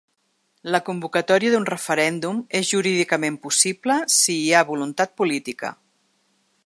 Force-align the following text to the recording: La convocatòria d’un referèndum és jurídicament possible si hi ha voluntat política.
La 0.75 0.79
convocatòria 0.85 1.51
d’un 1.55 1.67
referèndum 1.69 2.39
és 2.61 2.71
jurídicament 2.71 3.37
possible 3.45 3.99
si 4.15 4.39
hi 4.39 4.49
ha 4.53 4.65
voluntat 4.71 5.15
política. 5.23 5.73